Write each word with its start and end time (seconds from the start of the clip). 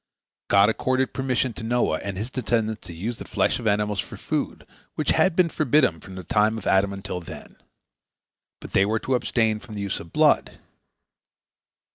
God 0.47 0.67
accorded 0.67 1.13
permission 1.13 1.53
to 1.53 1.63
Noah 1.63 1.99
and 1.99 2.17
his 2.17 2.31
descendants 2.31 2.87
to 2.87 2.93
use 2.95 3.19
the 3.19 3.25
flesh 3.27 3.59
of 3.59 3.67
animals 3.67 3.99
for 3.99 4.17
food, 4.17 4.65
which 4.95 5.11
had 5.11 5.35
been 5.35 5.47
forbidden 5.47 5.99
from 5.99 6.15
the 6.15 6.23
time 6.23 6.57
of 6.57 6.65
Adam 6.65 6.91
until 6.91 7.21
then. 7.21 7.55
But 8.59 8.71
they 8.71 8.83
were 8.83 8.97
to 8.97 9.13
abstain 9.13 9.59
from 9.59 9.75
the 9.75 9.81
use 9.81 9.99
of 9.99 10.11
blood. 10.11 10.57